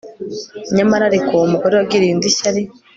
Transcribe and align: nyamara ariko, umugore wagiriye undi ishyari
nyamara 0.75 1.03
ariko, 1.09 1.33
umugore 1.45 1.73
wagiriye 1.75 2.11
undi 2.13 2.27
ishyari 2.31 2.61